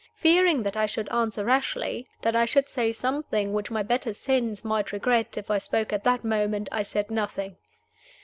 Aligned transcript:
Fearing 0.15 0.63
that 0.63 0.75
I 0.75 0.87
should 0.87 1.07
answer 1.11 1.45
rashly, 1.45 2.07
that 2.23 2.35
I 2.35 2.43
should 2.45 2.67
say 2.67 2.91
something 2.91 3.53
which 3.53 3.69
my 3.69 3.83
better 3.83 4.13
sense 4.13 4.65
might 4.65 4.91
regret, 4.91 5.37
if 5.37 5.51
I 5.51 5.59
spoke 5.59 5.93
at 5.93 6.03
that 6.05 6.23
moment, 6.25 6.69
I 6.71 6.81
said 6.81 7.11
nothing. 7.11 7.55